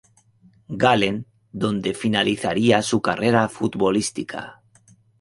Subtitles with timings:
[0.81, 4.63] Gallen, donde finalizaría su carrera futbolística.